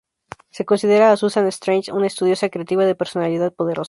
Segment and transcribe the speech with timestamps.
[0.49, 3.79] Se considera a Susan Strange una estudiosa creativa de personalidad poderosa.